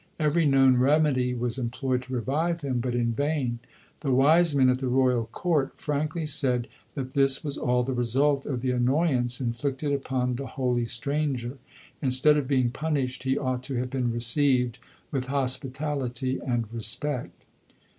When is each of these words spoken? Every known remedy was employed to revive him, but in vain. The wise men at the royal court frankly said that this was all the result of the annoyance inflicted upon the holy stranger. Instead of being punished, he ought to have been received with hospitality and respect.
Every 0.19 0.47
known 0.47 0.77
remedy 0.77 1.35
was 1.35 1.59
employed 1.59 2.01
to 2.01 2.13
revive 2.15 2.61
him, 2.61 2.79
but 2.79 2.95
in 2.95 3.13
vain. 3.13 3.59
The 3.99 4.09
wise 4.11 4.55
men 4.55 4.67
at 4.67 4.79
the 4.79 4.87
royal 4.87 5.27
court 5.27 5.77
frankly 5.77 6.25
said 6.25 6.67
that 6.95 7.13
this 7.13 7.43
was 7.43 7.55
all 7.55 7.83
the 7.83 7.93
result 7.93 8.47
of 8.47 8.61
the 8.61 8.71
annoyance 8.71 9.39
inflicted 9.39 9.93
upon 9.93 10.37
the 10.37 10.47
holy 10.47 10.85
stranger. 10.85 11.59
Instead 12.01 12.35
of 12.35 12.47
being 12.47 12.71
punished, 12.71 13.21
he 13.21 13.37
ought 13.37 13.61
to 13.65 13.75
have 13.75 13.91
been 13.91 14.11
received 14.11 14.79
with 15.11 15.27
hospitality 15.27 16.39
and 16.43 16.73
respect. 16.73 17.43